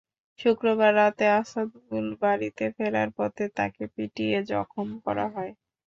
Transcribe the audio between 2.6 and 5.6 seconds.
ফেরার পথে তাঁকে পিটিয়ে জখম করা হয়।